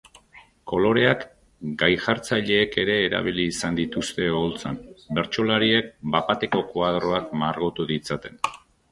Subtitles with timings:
[0.69, 1.23] Koloreak
[1.81, 4.79] gai-jartzaileek ere erabili izan dituzte oholtzan,
[5.19, 8.41] bertsolariek bapateko koadroak margotu ditzaten.